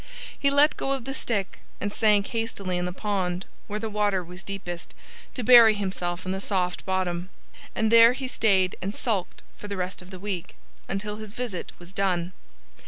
[0.39, 4.23] He let go of the stick and sank hastily in the pond, where the water
[4.23, 4.95] was deepest,
[5.35, 7.29] to bury himself in the soft bottom.
[7.75, 10.55] And there he stayed and sulked for the rest of the week,
[10.89, 12.31] until his visit was done.